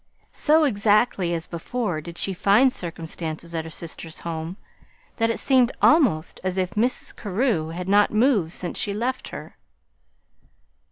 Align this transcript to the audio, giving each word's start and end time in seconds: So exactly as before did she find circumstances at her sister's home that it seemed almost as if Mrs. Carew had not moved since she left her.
So 0.33 0.63
exactly 0.63 1.31
as 1.35 1.45
before 1.45 2.01
did 2.01 2.17
she 2.17 2.33
find 2.33 2.73
circumstances 2.73 3.53
at 3.53 3.65
her 3.65 3.69
sister's 3.69 4.21
home 4.21 4.57
that 5.17 5.29
it 5.29 5.37
seemed 5.37 5.71
almost 5.79 6.39
as 6.43 6.57
if 6.57 6.71
Mrs. 6.71 7.15
Carew 7.15 7.67
had 7.67 7.87
not 7.87 8.09
moved 8.09 8.51
since 8.51 8.79
she 8.79 8.95
left 8.95 9.27
her. 9.27 9.57